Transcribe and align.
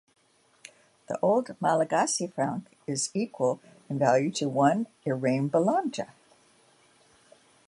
The 1.07 1.19
old 1.21 1.55
Malagasy 1.61 2.25
franc 2.25 2.65
is 2.87 3.11
equal 3.13 3.61
in 3.87 3.99
value 3.99 4.31
to 4.31 4.49
one 4.49 4.87
iraimbilanja. 5.05 6.07